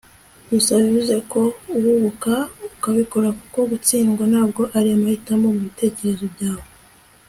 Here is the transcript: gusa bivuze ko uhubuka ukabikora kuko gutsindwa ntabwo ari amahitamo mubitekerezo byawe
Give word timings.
gusa 0.49 0.71
bivuze 0.81 1.15
ko 1.31 1.41
uhubuka 1.77 2.33
ukabikora 2.67 3.27
kuko 3.39 3.59
gutsindwa 3.71 4.23
ntabwo 4.31 4.61
ari 4.77 4.89
amahitamo 4.97 5.45
mubitekerezo 5.53 6.25
byawe 6.35 6.65